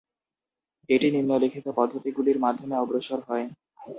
এটি 0.89 1.07
নিম্নলিখিত 1.11 1.65
পদ্ধতিগুলির 1.77 2.37
মাধ্যমে 2.39 2.75
অগ্রসর 2.77 3.19
হয়। 3.27 3.45